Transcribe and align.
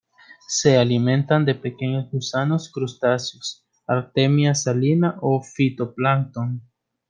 Se 0.47 0.79
alimentan 0.79 1.45
de 1.45 1.53
pequeños 1.53 2.09
gusanos, 2.09 2.71
crustáceos, 2.71 3.63
"Artemia 3.85 4.55
salina" 4.55 5.19
o 5.21 5.43
fitoplancton. 5.43 6.63